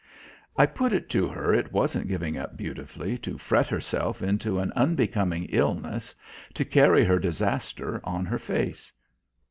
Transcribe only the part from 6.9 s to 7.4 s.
her